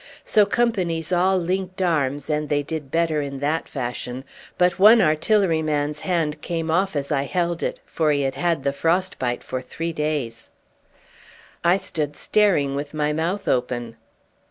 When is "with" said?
12.73-12.95